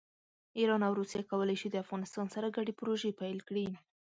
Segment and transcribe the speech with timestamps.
[0.59, 3.67] ایران او روسیه کولی شي د افغانستان سره ګډې پروژې پیل کړي.